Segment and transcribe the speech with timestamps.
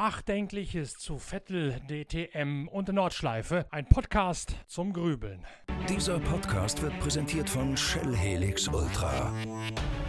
[0.00, 3.66] Nachdenkliches zu Vettel, DTM und Nordschleife.
[3.70, 5.44] Ein Podcast zum Grübeln.
[5.90, 9.30] Dieser Podcast wird präsentiert von Shell Helix Ultra.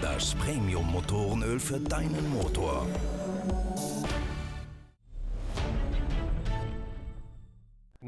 [0.01, 2.87] Das Premium-Motorenöl für deinen Motor.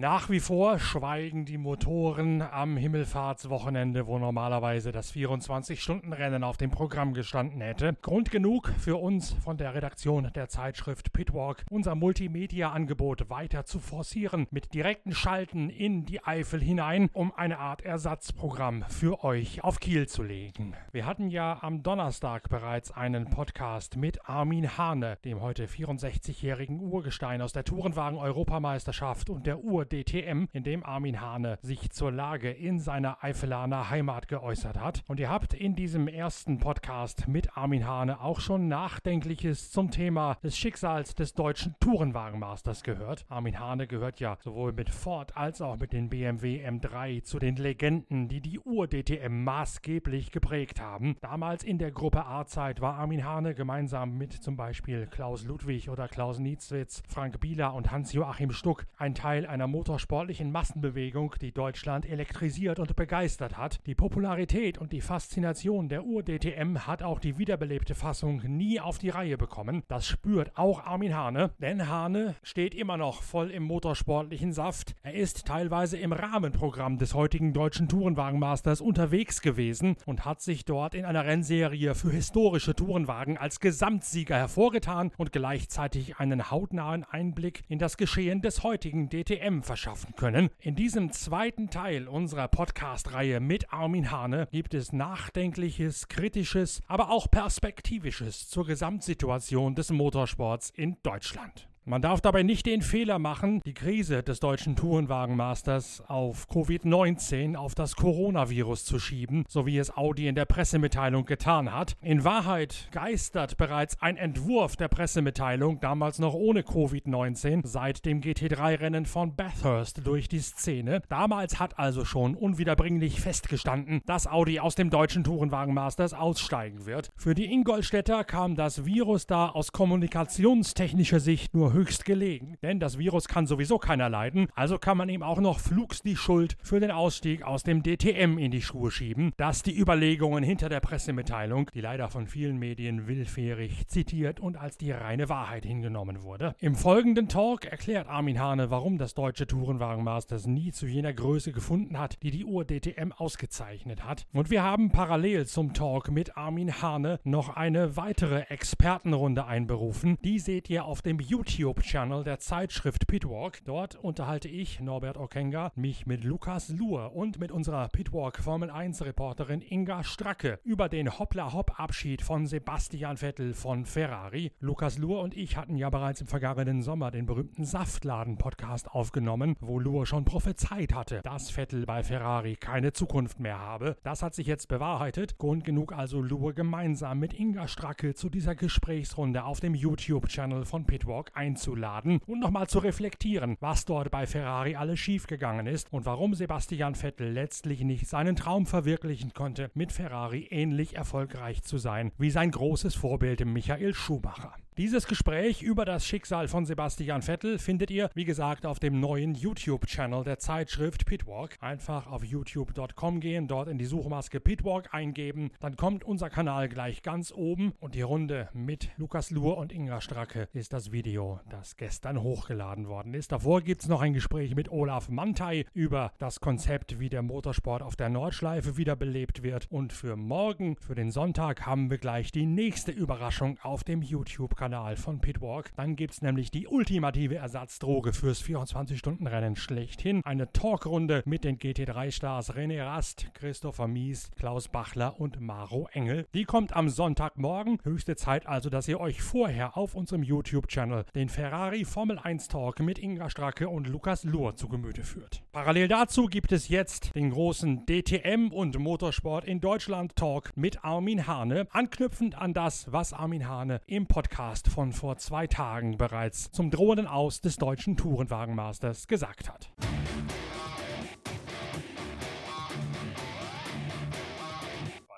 [0.04, 7.14] Nach wie vor schweigen die Motoren am Himmelfahrtswochenende, wo normalerweise das 24-Stunden-Rennen auf dem Programm
[7.14, 7.96] gestanden hätte.
[8.02, 14.46] Grund genug für uns von der Redaktion der Zeitschrift Pitwalk, unser Multimedia-Angebot weiter zu forcieren,
[14.52, 20.10] mit direkten Schalten in die Eifel hinein, um eine Art Ersatzprogramm für euch auf Kiel
[20.10, 20.76] zu legen.
[20.92, 27.42] Wir hatten ja am Donnerstag bereits einen Podcast mit Armin Hane, dem heute 64-jährigen Urgestein
[27.42, 32.80] aus der Tourenwagen-Europameisterschaft und der Uhr DTM, in dem Armin Hane sich zur Lage in
[32.80, 35.04] seiner Eifelaner Heimat geäußert hat.
[35.08, 40.38] Und ihr habt in diesem ersten Podcast mit Armin Hane auch schon Nachdenkliches zum Thema
[40.44, 43.26] des Schicksals des deutschen Tourenwagenmasters gehört.
[43.30, 47.56] Armin Hane gehört ja sowohl mit Ford als auch mit den BMW M3 zu den
[47.58, 51.18] Legenden, die die Ur-DTM maßgeblich geprägt haben.
[51.22, 56.08] Damals in der Gruppe A-Zeit war Armin Hane gemeinsam mit zum Beispiel Klaus Ludwig oder
[56.08, 62.80] Klaus Nietzwitz, Frank Bieler und Hans-Joachim Stuck ein Teil einer motorsportlichen Massenbewegung, die Deutschland elektrisiert
[62.80, 63.82] und begeistert hat.
[63.86, 69.10] Die Popularität und die Faszination der Ur-DTM hat auch die wiederbelebte Fassung nie auf die
[69.10, 69.84] Reihe bekommen.
[69.90, 74.96] Das spürt auch Armin Hane, denn Hane steht immer noch voll im motorsportlichen Saft.
[75.04, 80.96] Er ist teilweise im Rahmenprogramm des heutigen deutschen Tourenwagenmasters unterwegs gewesen und hat sich dort
[80.96, 87.80] in einer Rennserie für historische Tourenwagen als Gesamtsieger hervorgetan und gleichzeitig einen hautnahen Einblick in
[87.80, 90.50] das Geschehen des heutigen DTM verschaffen können.
[90.60, 97.30] In diesem zweiten Teil unserer Podcast-Reihe mit Armin Hane gibt es Nachdenkliches, Kritisches, aber auch
[97.30, 101.68] Perspektivisches zur Gesamtsituation des Motorsports in Deutschland.
[101.86, 107.76] Man darf dabei nicht den Fehler machen, die Krise des deutschen Tourenwagenmasters auf Covid-19, auf
[107.76, 111.98] das Coronavirus zu schieben, so wie es Audi in der Pressemitteilung getan hat.
[112.02, 119.06] In Wahrheit geistert bereits ein Entwurf der Pressemitteilung, damals noch ohne Covid-19, seit dem GT3-Rennen
[119.06, 121.02] von Bathurst durch die Szene.
[121.10, 127.12] Damals hat also schon unwiederbringlich festgestanden, dass Audi aus dem deutschen Tourenwagenmasters aussteigen wird.
[127.18, 132.98] Für die Ingolstädter kam das Virus da aus kommunikationstechnischer Sicht nur höchst gelegen, denn das
[132.98, 136.80] Virus kann sowieso keiner leiden, also kann man ihm auch noch flugs die Schuld für
[136.80, 139.34] den Ausstieg aus dem DTM in die Schuhe schieben.
[139.38, 144.78] Das die Überlegungen hinter der Pressemitteilung, die leider von vielen Medien willfährig zitiert und als
[144.78, 146.56] die reine Wahrheit hingenommen wurde.
[146.60, 151.98] Im folgenden Talk erklärt Armin Hane, warum das deutsche Tourenwagenmasters nie zu jener Größe gefunden
[151.98, 154.28] hat, die die Uhr DTM ausgezeichnet hat.
[154.32, 160.18] Und wir haben parallel zum Talk mit Armin Hane noch eine weitere Expertenrunde einberufen.
[160.24, 163.64] Die seht ihr auf dem YouTube YouTube-Channel der Zeitschrift Pitwalk.
[163.64, 169.06] Dort unterhalte ich, Norbert Okenga, mich mit Lukas Luhr und mit unserer Pitwalk Formel 1
[169.06, 174.52] Reporterin Inga Stracke über den Hoppla-Hopp-Abschied von Sebastian Vettel von Ferrari.
[174.60, 179.80] Lukas Luhr und ich hatten ja bereits im vergangenen Sommer den berühmten Saftladen-Podcast aufgenommen, wo
[179.80, 183.96] Luhr schon prophezeit hatte, dass Vettel bei Ferrari keine Zukunft mehr habe.
[184.04, 185.38] Das hat sich jetzt bewahrheitet.
[185.38, 190.86] Grund genug also Luhr gemeinsam mit Inga Stracke zu dieser Gesprächsrunde auf dem YouTube-Channel von
[190.86, 196.06] Pitwalk einzuladen einzuladen und nochmal zu reflektieren, was dort bei Ferrari alles schiefgegangen ist und
[196.06, 202.12] warum Sebastian Vettel letztlich nicht seinen Traum verwirklichen konnte, mit Ferrari ähnlich erfolgreich zu sein
[202.18, 204.54] wie sein großes Vorbild Michael Schumacher.
[204.76, 209.36] Dieses Gespräch über das Schicksal von Sebastian Vettel findet ihr, wie gesagt, auf dem neuen
[209.36, 211.58] YouTube-Channel der Zeitschrift Pitwalk.
[211.62, 217.04] Einfach auf youtube.com gehen, dort in die Suchmaske Pitwalk eingeben, dann kommt unser Kanal gleich
[217.04, 221.78] ganz oben und die Runde mit Lukas Luhr und Inga Stracke ist das Video, das
[221.78, 223.32] gestern hochgeladen worden ist.
[223.32, 227.84] Davor gibt es noch ein Gespräch mit Olaf Mantei über das Konzept, wie der Motorsport
[227.84, 229.68] auf der Nordschleife wiederbelebt wird.
[229.70, 234.63] Und für morgen, für den Sonntag, haben wir gleich die nächste Überraschung auf dem YouTube-Kanal.
[234.64, 235.72] YouTube-Kanal von Pitwalk.
[235.76, 240.22] Dann gibt es nämlich die ultimative Ersatzdroge fürs 24-Stunden-Rennen schlechthin.
[240.24, 246.28] Eine Talkrunde mit den GT3-Stars René Rast, Christopher Mies, Klaus Bachler und Maro Engel.
[246.34, 247.80] Die kommt am Sonntagmorgen.
[247.84, 252.80] Höchste Zeit also, dass ihr euch vorher auf unserem YouTube-Channel den Ferrari Formel 1 Talk
[252.80, 255.44] mit Inga Stracke und Lukas Luhr zu Gemüte führt.
[255.52, 261.28] Parallel dazu gibt es jetzt den großen DTM und Motorsport in Deutschland Talk mit Armin
[261.28, 266.52] Hane, anknüpfend an das, was Armin Hane im Podcast Podcast von vor zwei Tagen bereits
[266.52, 269.72] zum drohenden Aus des deutschen Tourenwagenmasters gesagt hat.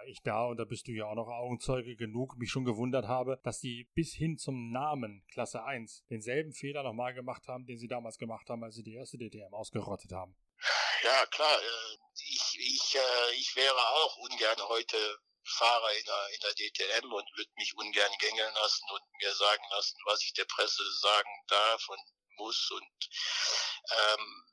[0.08, 3.42] ich da, und da bist du ja auch noch Augenzeuge genug, mich schon gewundert habe,
[3.44, 7.90] dass die bis hin zum Namen Klasse 1 denselben Fehler nochmal gemacht haben, den sie
[7.90, 10.34] damals gemacht haben, als sie die erste DTM ausgerottet haben.
[11.04, 11.58] Ja, klar.
[11.60, 14.96] Äh, ich, ich, äh, ich wäre auch ungern heute
[15.46, 19.64] Fahrer in der, in der DTM und würde mich ungern gängeln lassen und mir sagen
[19.72, 22.02] lassen, was ich der Presse sagen darf und
[22.38, 22.72] muss.
[22.72, 23.10] Und
[23.92, 24.46] ähm,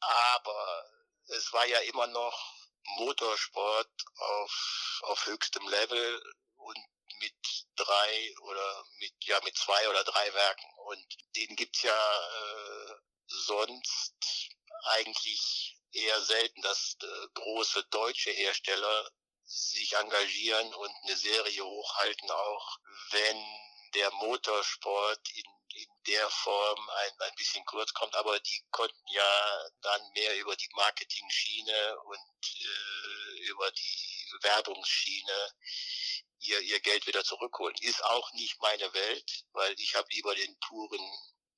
[0.00, 0.84] aber
[1.28, 2.54] es war ja immer noch
[2.96, 6.22] Motorsport auf, auf höchstem Level
[6.56, 6.78] und
[7.20, 7.34] mit
[7.76, 12.94] drei oder mit ja mit zwei oder drei Werken und den gibt's ja äh,
[13.26, 14.14] sonst
[14.82, 19.10] eigentlich eher selten, dass äh, große deutsche Hersteller
[19.50, 22.78] sich engagieren und eine Serie hochhalten, auch
[23.10, 23.44] wenn
[23.94, 25.44] der Motorsport in,
[25.74, 28.14] in der Form ein, ein bisschen kurz kommt.
[28.14, 35.54] Aber die konnten ja dann mehr über die Marketing-Schiene und äh, über die Werbungsschiene
[36.38, 37.74] ihr, ihr Geld wieder zurückholen.
[37.80, 41.10] Ist auch nicht meine Welt, weil ich habe lieber den puren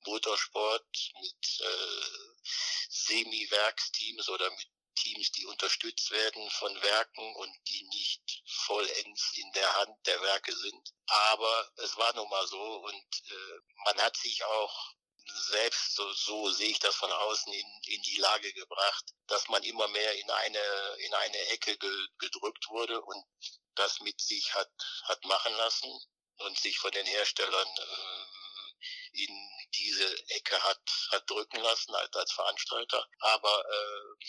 [0.05, 2.43] Motorsport mit äh,
[2.89, 4.67] Semi-Werksteams oder mit
[5.03, 10.55] Teams, die unterstützt werden von Werken und die nicht vollends in der Hand der Werke
[10.55, 10.93] sind.
[11.07, 14.93] Aber es war nun mal so und äh, man hat sich auch
[15.25, 19.63] selbst, so, so sehe ich das von außen, in, in die Lage gebracht, dass man
[19.63, 23.25] immer mehr in eine, in eine Ecke ge, gedrückt wurde und
[23.75, 24.71] das mit sich hat,
[25.03, 25.91] hat machen lassen
[26.37, 32.31] und sich von den Herstellern äh, in diese Ecke hat, hat drücken lassen als, als
[32.31, 33.07] Veranstalter.
[33.19, 34.25] Aber äh,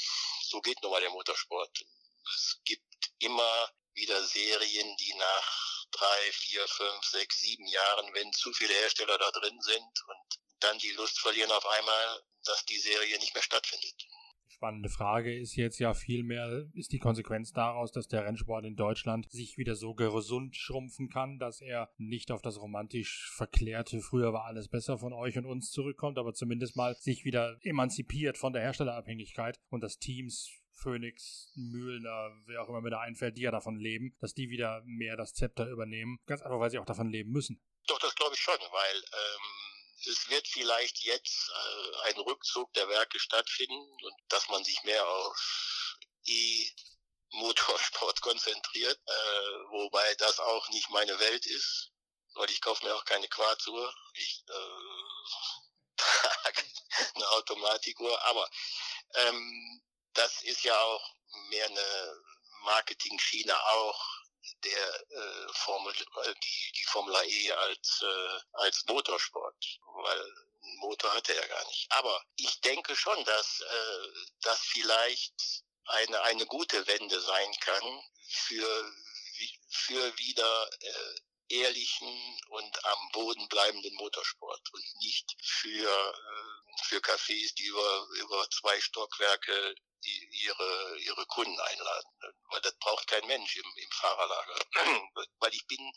[0.55, 1.85] so geht nun mal der Motorsport.
[2.33, 8.53] Es gibt immer wieder Serien, die nach drei, vier, fünf, sechs, sieben Jahren, wenn zu
[8.53, 13.19] viele Hersteller da drin sind und dann die Lust verlieren auf einmal, dass die Serie
[13.19, 14.07] nicht mehr stattfindet
[14.55, 19.31] spannende Frage ist jetzt ja vielmehr, ist die Konsequenz daraus, dass der Rennsport in Deutschland
[19.31, 24.45] sich wieder so gesund schrumpfen kann, dass er nicht auf das romantisch verklärte, früher war
[24.45, 28.63] alles besser von euch und uns zurückkommt, aber zumindest mal sich wieder emanzipiert von der
[28.63, 33.77] Herstellerabhängigkeit und dass Teams Phoenix, Mühlner, wer auch immer mir da einfällt, die ja davon
[33.77, 36.19] leben, dass die wieder mehr das Zepter übernehmen.
[36.27, 37.61] Ganz einfach, weil sie auch davon leben müssen.
[37.87, 39.64] Doch, das glaube ich schon, weil ähm
[40.07, 45.07] es wird vielleicht jetzt äh, ein Rückzug der Werke stattfinden und dass man sich mehr
[45.07, 45.97] auf
[46.27, 49.13] E-Motorsport konzentriert, äh,
[49.71, 51.91] wobei das auch nicht meine Welt ist,
[52.35, 53.95] weil ich kaufe mir auch keine Quarzuhr.
[54.15, 54.53] Ich äh,
[55.97, 56.65] trage
[57.15, 58.49] eine Automatikuhr, aber
[59.15, 61.15] ähm, das ist ja auch
[61.49, 62.23] mehr eine
[62.63, 64.14] Marketing-Schiene auch
[64.65, 70.35] der äh, Formel, äh, die, die Formel E als, äh, als Motorsport, weil
[70.79, 71.87] Motor hatte er gar nicht.
[71.91, 74.09] Aber ich denke schon, dass äh,
[74.43, 78.93] das vielleicht eine, eine gute Wende sein kann für,
[79.69, 81.15] für wieder äh,
[81.55, 88.49] ehrlichen und am Boden bleibenden Motorsport und nicht für, äh, für Cafés, die über, über
[88.51, 92.11] zwei Stockwerke ihre, ihre Kunden einladen.
[92.51, 94.59] Weil das braucht kein Mensch im, im Fahrerlager.
[95.41, 95.93] Weil ich bin,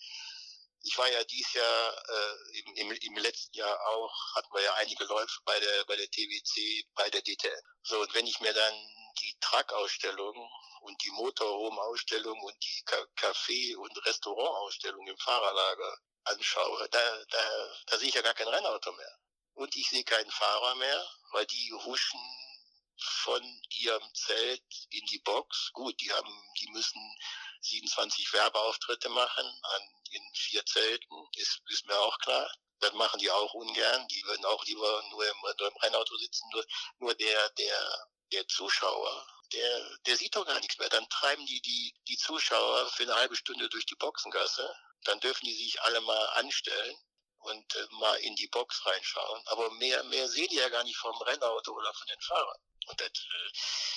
[0.83, 4.73] ich war ja dieses Jahr, äh, im, im, im letzten Jahr auch, hatten wir ja
[4.75, 7.61] einige Läufe bei der, bei der TWC, bei der DTM.
[7.83, 8.73] So, und wenn ich mir dann
[9.21, 10.50] die Truck-Ausstellung
[10.81, 12.83] und die Motorhome-Ausstellung und die
[13.15, 18.91] Café- und Restaurant-Ausstellung im Fahrerlager anschaue, da, da, da sehe ich ja gar kein Rennauto
[18.91, 19.19] mehr.
[19.53, 22.19] Und ich sehe keinen Fahrer mehr, weil die huschen
[23.00, 25.71] von ihrem Zelt in die Box.
[25.74, 27.01] Gut, die haben, die müssen
[27.62, 29.81] 27 Werbeauftritte machen an,
[30.12, 32.50] in vier Zelten, ist, ist mir auch klar.
[32.79, 34.07] Das machen die auch ungern.
[34.09, 36.47] Die würden auch lieber nur im, nur im Rennauto sitzen.
[36.53, 36.65] Nur,
[37.00, 40.89] nur der, der, der Zuschauer, der, der sieht doch gar nichts mehr.
[40.89, 44.75] Dann treiben die, die die Zuschauer für eine halbe Stunde durch die Boxengasse.
[45.03, 46.98] Dann dürfen die sich alle mal anstellen
[47.39, 49.41] und äh, mal in die Box reinschauen.
[49.48, 52.62] Aber mehr, mehr sehen die ja gar nicht vom Rennauto oder von den Fahrern.
[52.88, 53.51] Und das, äh,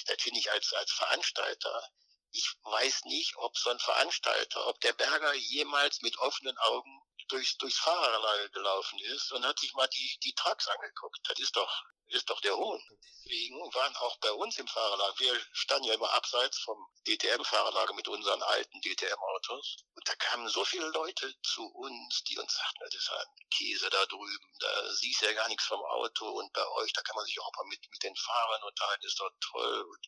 [0.06, 1.88] das finde ich als, als Veranstalter,
[2.32, 7.56] ich weiß nicht, ob so ein Veranstalter, ob der Berger jemals mit offenen Augen durchs,
[7.58, 11.18] durchs Fahrerlager gelaufen ist und hat sich mal die, die Trucks angeguckt.
[11.24, 12.82] Das ist doch, ist doch der Hohn.
[13.24, 18.08] Deswegen waren auch bei uns im Fahrerlager, wir standen ja immer abseits vom DTM-Fahrerlager mit
[18.08, 19.84] unseren alten DTM-Autos.
[19.94, 23.88] Und da kamen so viele Leute zu uns, die uns sagten, das ist ein Käse
[23.90, 27.16] da drüben, da siehst du ja gar nichts vom Auto und bei euch, da kann
[27.16, 29.82] man sich auch mal mit, mit den Fahrern unterhalten, ist doch toll.
[29.82, 30.06] Und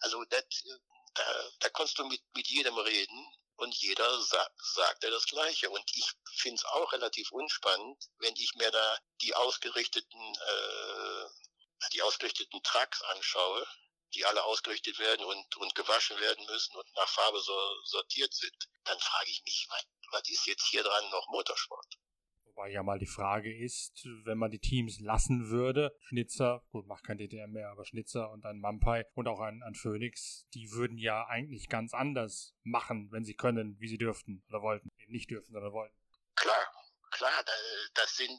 [0.00, 0.44] also das,
[1.14, 1.24] da,
[1.60, 5.70] da konntest du mit, mit jedem reden und jeder sa sagte das Gleiche.
[5.70, 11.21] Und ich finde es auch relativ unspannend, wenn ich mir da die ausgerichteten, äh,
[11.90, 13.66] die ausgerichteten Trucks anschaue,
[14.14, 18.68] die alle ausgerichtet werden und, und gewaschen werden müssen und nach Farbe so, sortiert sind,
[18.84, 21.98] dann frage ich mich, was, was ist jetzt hier dran noch Motorsport?
[22.44, 27.04] Wobei ja mal die Frage ist, wenn man die Teams lassen würde, Schnitzer, gut, macht
[27.04, 30.98] kein DTM mehr, aber Schnitzer und ein Mampai und auch ein, ein Phoenix, die würden
[30.98, 34.90] ja eigentlich ganz anders machen, wenn sie können, wie sie dürften oder wollten.
[34.98, 35.96] Eben nicht dürften, sondern wollten.
[36.34, 36.66] Klar,
[37.10, 37.44] klar,
[37.94, 38.38] das sind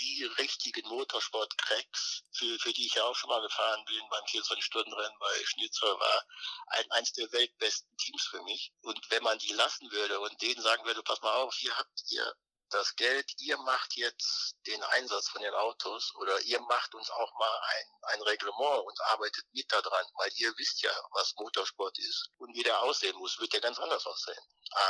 [0.00, 5.18] die richtigen Motorsport-Cracks, für, für die ich ja auch schon mal gefahren bin beim 24-Stunden-Rennen
[5.18, 6.24] bei Schnitzer, war
[6.68, 8.72] ein, eins der weltbesten Teams für mich.
[8.82, 12.02] Und wenn man die lassen würde und denen sagen würde, pass mal auf, hier habt
[12.10, 12.34] ihr
[12.70, 17.38] das Geld, ihr macht jetzt den Einsatz von den Autos oder ihr macht uns auch
[17.38, 22.30] mal ein, ein Reglement und arbeitet mit daran, weil ihr wisst ja, was Motorsport ist
[22.38, 24.42] und wie der aussehen muss, wird der ganz anders aussehen.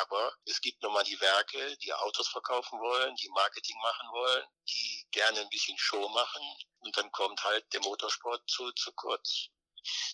[0.02, 4.46] Aber es gibt nun mal die Werke, die Autos verkaufen wollen, die Marketing machen wollen,
[4.68, 6.42] die gerne ein bisschen Show machen
[6.80, 9.48] und dann kommt halt der Motorsport zu, zu kurz.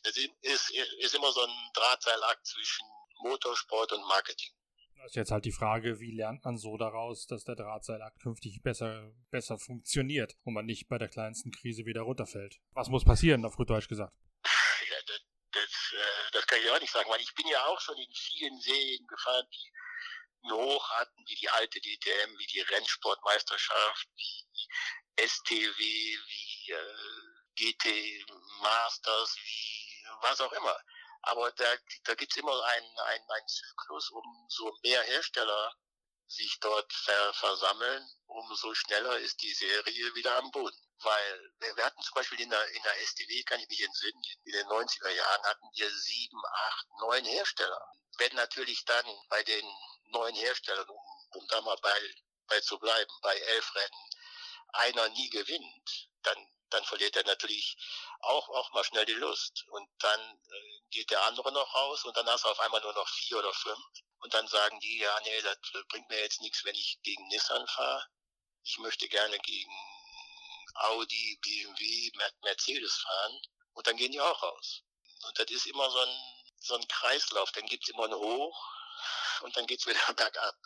[0.04, 2.86] Das ist, ist immer so ein Drahtseilakt zwischen
[3.18, 4.55] Motorsport und Marketing.
[4.96, 8.62] Das ist jetzt halt die Frage, wie lernt man so daraus, dass der Drahtseilakt künftig
[8.62, 12.58] besser, besser funktioniert und man nicht bei der kleinsten Krise wieder runterfällt.
[12.72, 14.14] Was muss passieren, auf gut Deutsch gesagt?
[14.44, 15.20] Ja, das,
[15.52, 18.12] das, äh, das kann ich auch nicht sagen, weil ich bin ja auch schon in
[18.12, 19.72] vielen Serien gefahren, die
[20.50, 28.24] hoch hatten, wie die alte DTM, wie die Rennsportmeisterschaft, wie STW, wie äh, GT
[28.60, 30.76] Masters, wie was auch immer.
[31.26, 35.74] Aber da, da gibt es immer einen, einen, einen Zyklus, umso mehr Hersteller
[36.28, 40.80] sich dort ver versammeln, umso schneller ist die Serie wieder am Boden.
[40.98, 44.52] Weil wir, hatten zum Beispiel in der, in der STW, kann ich mich entsinnen, in
[44.52, 47.92] den 90er Jahren hatten wir sieben, acht, neun Hersteller.
[48.18, 49.66] Wenn natürlich dann bei den
[50.10, 51.00] neuen Herstellern, um,
[51.34, 52.14] um da mal bei,
[52.46, 54.10] bei zu bleiben, bei elf Rennen,
[54.74, 57.76] einer nie gewinnt, dann dann verliert er natürlich
[58.20, 59.64] auch, auch mal schnell die Lust.
[59.68, 62.92] Und dann äh, geht der andere noch raus und dann hast du auf einmal nur
[62.94, 63.78] noch vier oder fünf.
[64.20, 65.58] Und dann sagen die, ja, nee, das
[65.88, 68.06] bringt mir jetzt nichts, wenn ich gegen Nissan fahre.
[68.64, 69.72] Ich möchte gerne gegen
[70.74, 72.10] Audi, BMW,
[72.42, 73.40] Mercedes fahren.
[73.74, 74.82] Und dann gehen die auch raus.
[75.26, 77.52] Und das ist immer so ein, so ein Kreislauf.
[77.52, 78.76] Dann gibt's immer ein Hoch
[79.42, 80.56] und dann geht's wieder bergab.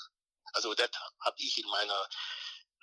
[0.53, 0.91] Also das
[1.21, 2.09] habe ich in meiner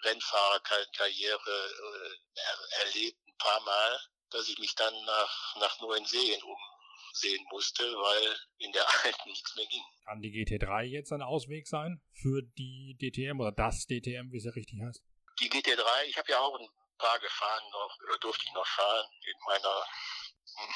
[0.04, 4.00] Rennfahrerkarriere äh, er, erlebt ein paar Mal,
[4.30, 9.56] dass ich mich dann nach, nach neuen Serien umsehen musste, weil in der alten nichts
[9.56, 9.84] mehr ging.
[10.06, 14.46] Kann die GT3 jetzt ein Ausweg sein für die DTM oder das DTM, wie es
[14.46, 15.01] ja richtig heißt?
[15.39, 19.06] Die GT3, ich habe ja auch ein paar gefahren noch, oder durfte ich noch fahren
[19.22, 19.86] in meiner,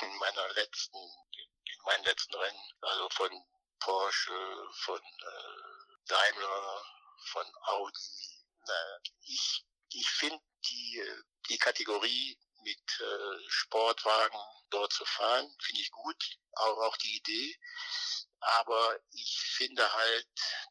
[0.01, 3.29] in meiner letzten, in meinen letzten Rennen, also von
[3.79, 6.83] Porsche, von äh, Daimler,
[7.25, 8.30] von Audi,
[9.23, 10.39] ich, ich finde
[10.69, 11.03] die,
[11.49, 14.39] die Kategorie mit äh, Sportwagen
[14.69, 17.59] dort zu fahren, finde ich gut, auch, auch die Idee.
[18.39, 20.27] Aber ich finde halt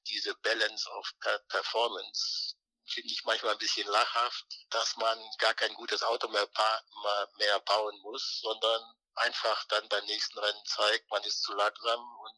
[0.06, 1.12] diese Balance of
[1.49, 2.56] Performance
[2.90, 6.49] finde ich manchmal ein bisschen lachhaft, dass man gar kein gutes Auto mehr,
[7.38, 8.82] mehr bauen muss, sondern
[9.21, 12.33] einfach dann beim nächsten Rennen zeigt, man ist zu langsam und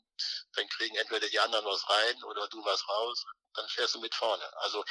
[0.55, 3.25] dann kriegen entweder die anderen was rein oder du was raus,
[3.55, 4.45] dann fährst du mit vorne.
[4.59, 4.85] Also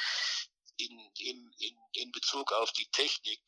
[0.76, 3.42] in, in, in, in Bezug auf die Technik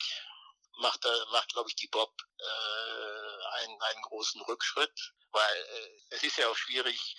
[0.78, 6.36] macht, macht glaube ich, die Bob äh, einen, einen großen Rückschritt, weil äh, es ist
[6.36, 7.16] ja auch schwierig,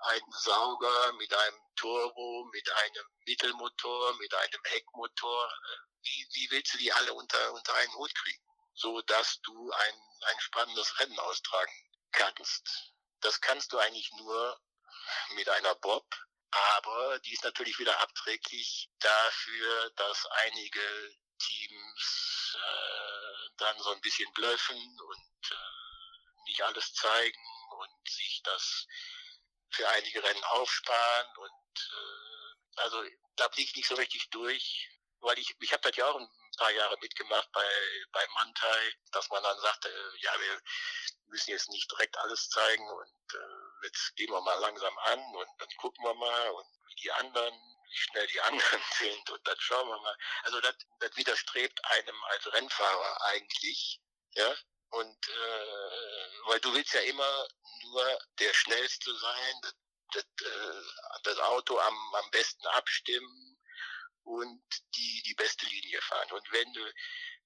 [0.00, 6.74] einen Sauger mit einem Turbo, mit einem Mittelmotor, mit einem Heckmotor, äh, wie, wie willst
[6.74, 8.47] du die alle unter, unter einen Hut kriegen,
[8.78, 9.94] so dass du ein,
[10.26, 12.92] ein spannendes Rennen austragen kannst.
[13.20, 14.60] Das kannst du eigentlich nur
[15.34, 16.06] mit einer Bob,
[16.50, 24.32] aber die ist natürlich wieder abträglich dafür, dass einige Teams äh, dann so ein bisschen
[24.32, 27.46] blöffen und äh, nicht alles zeigen
[27.80, 28.86] und sich das
[29.70, 33.04] für einige Rennen aufsparen und äh, also
[33.36, 34.88] da blieb ich nicht so richtig durch,
[35.20, 36.20] weil ich ich habe das ja auch
[36.58, 37.68] paar Jahre mitgemacht bei
[38.12, 39.88] bei Mantai, dass man dann sagte,
[40.20, 40.60] ja wir
[41.28, 45.48] müssen jetzt nicht direkt alles zeigen und äh, jetzt gehen wir mal langsam an und
[45.58, 47.54] dann gucken wir mal und wie die anderen,
[47.90, 50.16] wie schnell die anderen sind und dann schauen wir mal.
[50.42, 54.00] Also das, das widerstrebt einem als Rennfahrer eigentlich,
[54.34, 54.54] ja.
[54.90, 57.48] Und äh, weil du willst ja immer
[57.82, 59.74] nur der Schnellste sein, das,
[60.12, 60.82] das, äh,
[61.24, 63.57] das Auto am, am besten abstimmen
[64.28, 64.60] und
[64.94, 66.28] die, die beste Linie fahren.
[66.32, 66.80] Und wenn du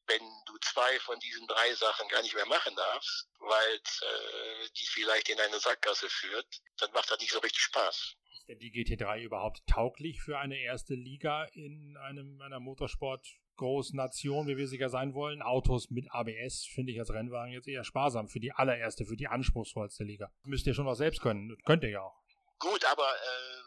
[0.06, 4.86] wenn du zwei von diesen drei Sachen gar nicht mehr machen darfst, weil äh, die
[4.86, 6.46] vielleicht in eine Sackgasse führt,
[6.78, 8.16] dann macht das nicht so richtig Spaß.
[8.34, 13.24] Ist denn die GT3 überhaupt tauglich für eine erste Liga in einem einer Motorsport
[13.56, 17.68] großen Nation, wie wir sicher sein wollen, Autos mit ABS finde ich als Rennwagen jetzt
[17.68, 20.32] eher sparsam für die allererste, für die anspruchsvollste Liga.
[20.42, 21.56] Müsst ihr schon was selbst können.
[21.64, 22.20] Könnt ihr ja auch.
[22.58, 23.62] Gut, aber äh,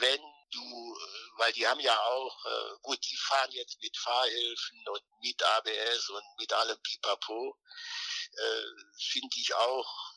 [0.00, 0.93] wenn du,
[1.36, 6.08] weil die haben ja auch, äh, gut, die fahren jetzt mit Fahrhilfen und mit ABS
[6.10, 7.58] und mit allem Pipapo,
[8.32, 8.62] äh,
[9.10, 10.14] finde ich auch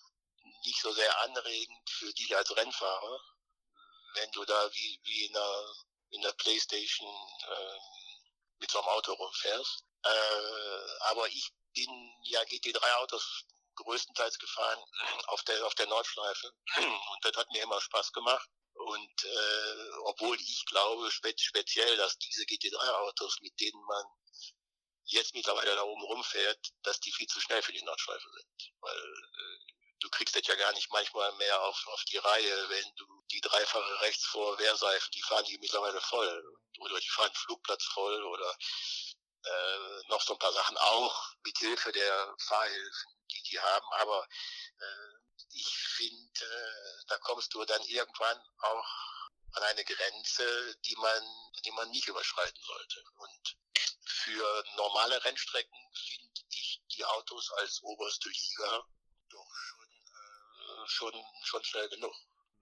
[0.65, 3.21] nicht so sehr anregend für dich als Rennfahrer,
[4.15, 5.73] wenn du da wie, wie in einer,
[6.09, 7.09] in der Playstation
[7.49, 7.79] äh,
[8.59, 9.83] mit so einem Auto rumfährst.
[10.03, 11.89] Äh, aber ich bin
[12.23, 13.45] ja GT3-Autos
[13.75, 14.83] größtenteils gefahren
[15.27, 18.49] auf der, auf der Nordschleife und das hat mir immer Spaß gemacht.
[18.87, 24.05] Und äh, obwohl ich glaube spe speziell, dass diese GT3-Autos, mit denen man
[25.03, 28.71] jetzt mittlerweile da oben rumfährt, dass die viel zu schnell für die Nordschleife sind.
[28.79, 32.95] Weil äh, du kriegst das ja gar nicht manchmal mehr auf, auf die Reihe, wenn
[32.95, 36.59] du die dreifache rechts vor Wehrseifen, die fahren die mittlerweile voll.
[36.79, 38.57] Oder die fahren Flugplatz voll oder
[39.43, 43.85] äh, noch so ein paar Sachen auch mit Hilfe der Fahrhilfen, die die haben.
[43.99, 44.27] Aber
[44.79, 49.07] äh, ich finde, äh, da kommst du dann irgendwann auch
[49.53, 51.23] an eine Grenze, die man,
[51.65, 53.03] die man nicht überschreiten sollte.
[53.17, 53.57] Und
[54.05, 58.87] für normale Rennstrecken finde ich die Autos als oberste Liga
[59.29, 62.13] doch schon, äh, schon, schon schnell genug.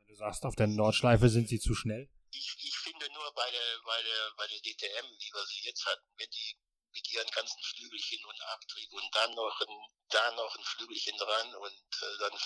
[0.06, 2.10] Wenn du sagst, auf der Nordschleife sind sie zu schnell?
[2.32, 5.86] Ich, ich finde nur bei der, bei der, bei der DTM, wie wir sie jetzt
[5.86, 6.58] hatten, wenn die
[6.96, 11.56] mit ihren ganzen Flügelchen und Abtrieb und dann noch ein, da noch ein Flügelchen dran
[11.56, 12.40] und äh, dann,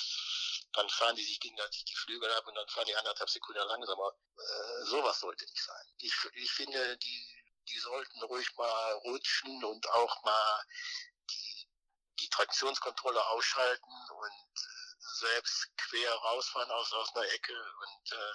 [0.74, 4.12] dann fahren die sich gegenseitig die Flügel ab und dann fahren die anderthalb Sekunden langsamer.
[4.38, 5.86] Äh, sowas sollte nicht sein.
[6.00, 10.66] Ich, ich finde, die, die sollten ruhig mal rutschen und auch mal
[11.30, 11.70] die,
[12.20, 18.34] die Traktionskontrolle ausschalten und äh, selbst quer rausfahren aus, aus einer Ecke und äh,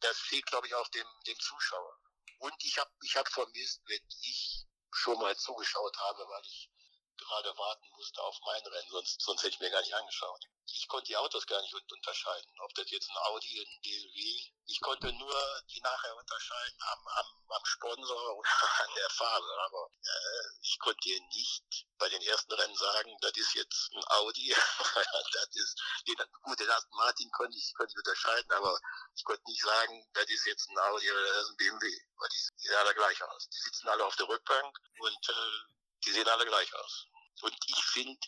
[0.00, 1.98] das fehlt, glaube ich, auch dem, dem Zuschauer.
[2.38, 6.70] Und ich habe ich hab vermisst, wenn ich schon mal zugeschaut habe, weil ich
[7.18, 10.44] gerade warten musste auf mein Rennen, sonst, sonst hätte ich mir gar nicht angeschaut.
[10.66, 14.52] Ich konnte die Autos gar nicht unterscheiden, ob das jetzt ein Audi, ein DLW.
[14.66, 18.48] Ich konnte nur die nachher unterscheiden am, am, am Sponsor oder
[18.80, 19.46] an der Farbe.
[19.66, 24.04] Aber äh, ich konnte dir nicht bei den ersten Rennen sagen, das ist jetzt ein
[24.08, 24.54] Audi.
[25.32, 28.78] das ist, den, gut, den Aston Martin konnte ich, konnte ich unterscheiden, aber
[29.14, 31.86] ich konnte nicht sagen, das ist jetzt ein Audi oder das ist ein BMW.
[32.16, 33.48] Weil die, die sehen alle gleich aus.
[33.48, 37.06] Die sitzen alle auf der Rückbank und äh, die sehen alle gleich aus.
[37.42, 38.20] Und ich finde,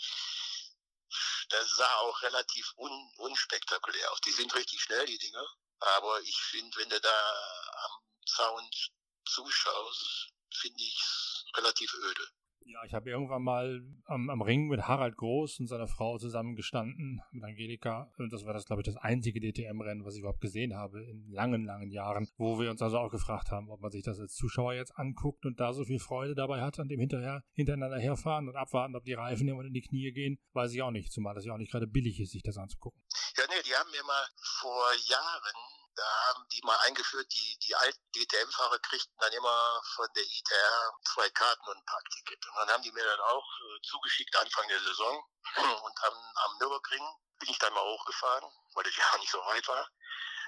[1.51, 4.21] das sah auch relativ un, unspektakulär aus.
[4.23, 5.47] Die sind richtig schnell, die Dinger.
[5.79, 8.71] Aber ich finde, wenn du da am Zaun
[9.27, 12.29] zuschaust, finde ich es relativ öde.
[12.69, 17.23] Ja, ich habe irgendwann mal am, am, Ring mit Harald Groß und seiner Frau zusammengestanden,
[17.31, 18.11] mit Angelika.
[18.19, 21.31] Und das war das, glaube ich, das einzige DTM-Rennen, was ich überhaupt gesehen habe in
[21.31, 24.35] langen, langen Jahren, wo wir uns also auch gefragt haben, ob man sich das als
[24.35, 28.49] Zuschauer jetzt anguckt und da so viel Freude dabei hat, an dem hinterher, hintereinander herfahren
[28.49, 31.35] und abwarten, ob die Reifen immer in die Knie gehen, weiß ich auch nicht, zumal
[31.35, 33.01] das ja auch nicht gerade billig ist, sich das anzugucken.
[33.37, 34.27] Ja, nee, die haben mir mal
[34.61, 40.09] vor Jahren da haben die mal eingeführt, die, die alten DTM-Fahrer kriegten dann immer von
[40.15, 42.47] der ITR zwei Karten und ein Parkticket.
[42.47, 45.25] Und dann haben die mir dann auch äh, zugeschickt Anfang der Saison
[45.57, 47.03] und haben am Nürburgring
[47.39, 49.89] bin ich dann mal hochgefahren, weil das ja auch nicht so weit war.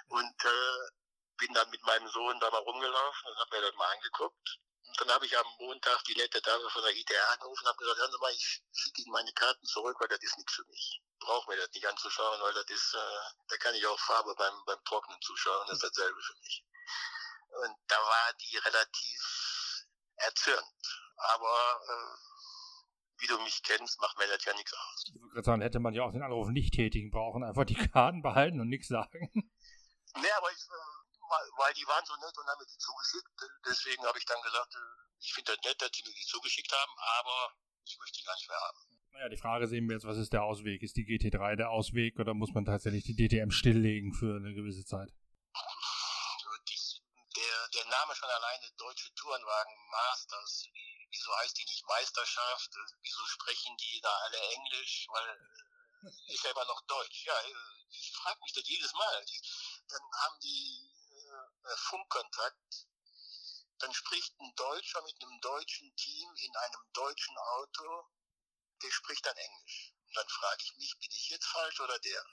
[0.08, 0.90] Und äh,
[1.38, 4.58] bin dann mit meinem Sohn da mal rumgelaufen und habe mir das mal angeguckt.
[4.86, 7.78] Und dann habe ich am Montag die nette Dame von der ITR angerufen und habe
[7.78, 10.64] gesagt, hören Sie mal, ich schicke Ihnen meine Karten zurück, weil das ist nichts für
[10.66, 14.34] mich brauche mir das nicht anzuschauen, weil das ist, äh, da kann ich auch Farbe
[14.36, 16.64] beim, beim Trocknen zuschauen, das ist dasselbe für mich.
[17.62, 21.02] Und da war die relativ erzürnt.
[21.16, 25.04] Aber äh, wie du mich kennst, macht mir das ja nichts aus.
[25.06, 27.74] Ich würde gerade sagen, hätte man ja auch den Anruf nicht tätigen brauchen, einfach die
[27.74, 29.30] Karten behalten und nichts sagen.
[30.16, 33.28] Nee, aber ich, äh, weil die waren so nett und haben mir die zugeschickt.
[33.66, 34.78] Deswegen habe ich dann gesagt, äh,
[35.20, 37.52] ich finde das nett, dass sie mir die zugeschickt haben, aber
[37.84, 38.97] ich möchte die gar nicht mehr haben.
[39.12, 40.82] Naja, die Frage sehen wir jetzt, was ist der Ausweg?
[40.82, 44.84] Ist die GT3 der Ausweg oder muss man tatsächlich die DTM stilllegen für eine gewisse
[44.84, 45.10] Zeit?
[47.36, 50.68] Der, der Name schon alleine Deutsche Tourenwagen Masters,
[51.10, 52.70] wieso heißt die nicht Meisterschaft?
[53.02, 55.06] Wieso sprechen die da alle Englisch?
[55.10, 55.38] Weil
[56.28, 57.24] ist ja immer noch Deutsch.
[57.24, 57.34] Ja,
[57.90, 59.24] ich frage mich das jedes Mal.
[59.24, 59.40] Die,
[59.88, 60.92] dann haben die
[61.64, 62.86] äh, Funkkontakt
[63.78, 68.08] dann spricht ein Deutscher mit einem deutschen Team in einem deutschen Auto
[68.82, 69.94] der spricht dann Englisch.
[70.06, 72.24] Und dann frage ich mich, bin ich jetzt falsch oder der?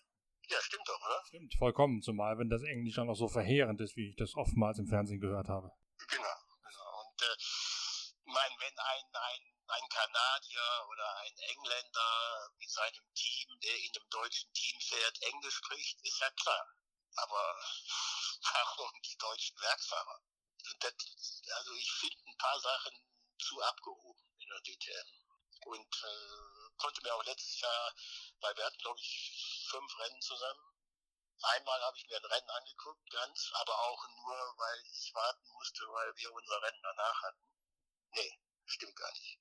[0.47, 1.23] Ja, stimmt doch, oder?
[1.27, 4.77] Stimmt, vollkommen, zumal wenn das Englisch dann auch so verheerend ist, wie ich das oftmals
[4.77, 5.71] im Fernsehen gehört habe.
[6.07, 7.01] Genau, genau.
[7.01, 7.35] Und äh,
[8.25, 14.09] mein, wenn ein, ein, ein Kanadier oder ein Engländer mit seinem Team, der in einem
[14.09, 16.67] deutschen Team fährt, Englisch spricht, ist ja klar.
[17.17, 17.55] Aber
[18.53, 20.21] warum die deutschen Werksfahrer?
[20.79, 20.93] das,
[21.55, 22.93] also ich finde ein paar Sachen
[23.39, 25.24] zu abgehoben in der DTM.
[25.65, 27.93] Und äh, konnte mir auch letztes Jahr,
[28.39, 30.75] weil wir hatten, glaube ich, fünf Rennen zusammen.
[31.41, 35.83] Einmal habe ich mir ein Rennen angeguckt, ganz, aber auch nur, weil ich warten musste,
[35.89, 37.49] weil wir unser Rennen danach hatten.
[38.11, 39.39] Nee, stimmt gar nicht.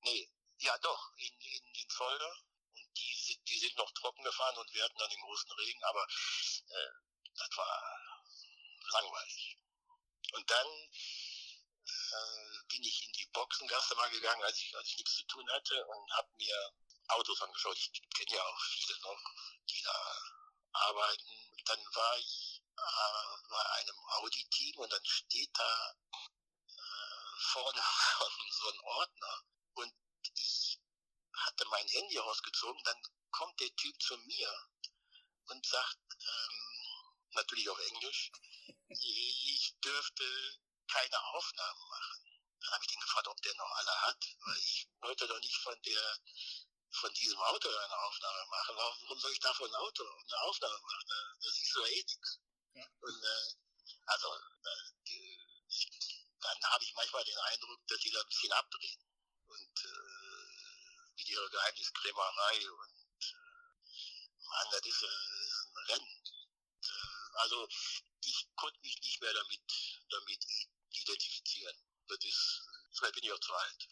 [0.00, 2.32] Nee, ja doch, in, in, in Zolder.
[2.74, 6.06] Und die, die sind noch trocken gefahren und wir hatten dann den großen Regen, aber
[6.68, 6.90] äh,
[7.34, 7.98] das war
[8.92, 9.56] langweilig.
[10.34, 10.66] Und dann
[11.84, 15.48] äh, bin ich in die Boxengasse mal gegangen, als ich, als ich nichts zu tun
[15.50, 16.72] hatte und habe mir
[17.08, 17.76] Autos angeschaut.
[17.76, 19.20] Ich kenne ja auch viele noch,
[19.70, 20.22] die da
[20.72, 21.30] arbeiten.
[21.52, 25.94] Und dann war ich äh, bei einem Audi-Team und dann steht da
[26.66, 27.82] äh, vorne
[28.50, 29.42] so ein Ordner
[29.74, 29.94] und
[30.34, 30.78] ich
[31.34, 32.82] hatte mein Handy rausgezogen.
[32.84, 34.68] Dann kommt der Typ zu mir
[35.46, 38.30] und sagt, ähm, natürlich auf Englisch,
[38.88, 42.07] ich dürfte keine Aufnahmen machen.
[42.68, 45.56] Dann habe ich den gefragt, ob der noch alle hat, weil ich wollte doch nicht
[45.56, 46.18] von der
[46.90, 48.76] von diesem Auto eine Aufnahme machen.
[48.76, 51.06] Warum soll ich davon ein Auto eine Aufnahme machen?
[51.40, 52.40] Das siehst du eh nichts.
[52.74, 52.84] Ja.
[53.00, 53.54] Und äh,
[54.04, 54.98] also äh,
[56.40, 59.02] dann habe ich manchmal den Eindruck, dass die da ein bisschen abdrehen
[59.46, 66.22] und äh, mit ihrer Geheimniskrämerei und äh, Mann, das ist, äh, ist ein Rennen.
[66.26, 67.66] Und, äh, also
[68.24, 70.44] ich konnte mich nicht mehr damit, damit
[70.90, 71.76] identifizieren.
[72.08, 72.62] Das ist,
[72.96, 73.88] vielleicht bin ich auch zu alt.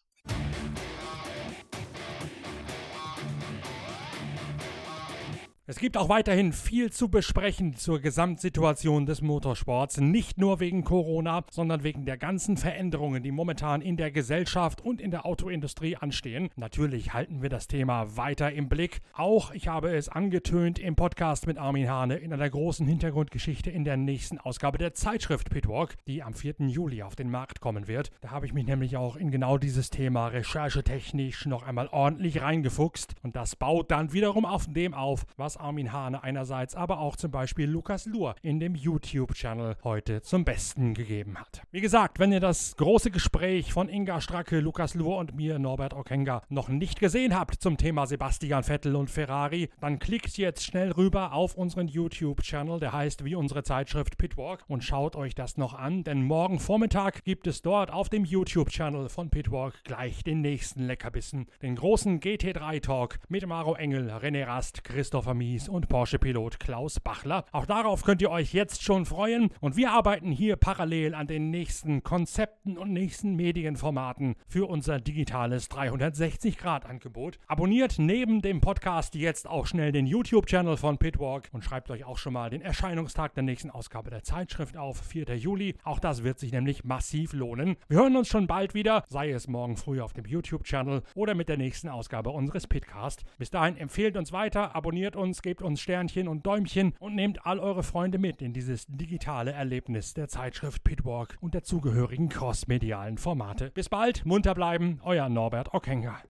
[5.68, 11.42] Es gibt auch weiterhin viel zu besprechen zur Gesamtsituation des Motorsports, nicht nur wegen Corona,
[11.50, 16.50] sondern wegen der ganzen Veränderungen, die momentan in der Gesellschaft und in der Autoindustrie anstehen.
[16.54, 19.00] Natürlich halten wir das Thema weiter im Blick.
[19.12, 23.82] Auch ich habe es angetönt im Podcast mit Armin Hane in einer großen Hintergrundgeschichte in
[23.82, 26.54] der nächsten Ausgabe der Zeitschrift Pitwalk, die am 4.
[26.68, 28.12] Juli auf den Markt kommen wird.
[28.20, 33.16] Da habe ich mich nämlich auch in genau dieses Thema recherchetechnisch noch einmal ordentlich reingefuchst
[33.24, 37.30] und das baut dann wiederum auf dem auf, was Armin Hane einerseits, aber auch zum
[37.30, 41.62] Beispiel Lukas Luhr in dem YouTube-Channel heute zum Besten gegeben hat.
[41.70, 45.94] Wie gesagt, wenn ihr das große Gespräch von Inga Stracke, Lukas Luhr und mir, Norbert
[45.94, 50.92] Okenga, noch nicht gesehen habt zum Thema Sebastian Vettel und Ferrari, dann klickt jetzt schnell
[50.92, 55.74] rüber auf unseren YouTube-Channel, der heißt wie unsere Zeitschrift Pitwalk und schaut euch das noch
[55.74, 60.82] an, denn morgen Vormittag gibt es dort auf dem YouTube-Channel von Pitwalk gleich den nächsten
[60.82, 66.98] Leckerbissen, den großen GT3-Talk mit Maro Engel, René Rast, Christopher Mies, Mies und Porsche-Pilot Klaus
[66.98, 67.44] Bachler.
[67.52, 69.50] Auch darauf könnt ihr euch jetzt schon freuen.
[69.60, 75.70] Und wir arbeiten hier parallel an den nächsten Konzepten und nächsten Medienformaten für unser digitales
[75.70, 77.38] 360-Grad-Angebot.
[77.46, 82.18] Abonniert neben dem Podcast jetzt auch schnell den YouTube-Channel von Pitwalk und schreibt euch auch
[82.18, 85.36] schon mal den Erscheinungstag der nächsten Ausgabe der Zeitschrift auf, 4.
[85.36, 85.76] Juli.
[85.84, 87.76] Auch das wird sich nämlich massiv lohnen.
[87.86, 91.48] Wir hören uns schon bald wieder, sei es morgen früh auf dem YouTube-Channel oder mit
[91.48, 93.22] der nächsten Ausgabe unseres Pitcast.
[93.38, 97.44] Bis dahin empfehlt uns weiter, abonniert uns uns, gebt uns Sternchen und Däumchen und nehmt
[97.44, 103.18] all eure Freunde mit in dieses digitale Erlebnis der Zeitschrift Pitwalk und der zugehörigen crossmedialen
[103.18, 103.70] Formate.
[103.70, 106.22] Bis bald, munter bleiben, euer Norbert Ockenger.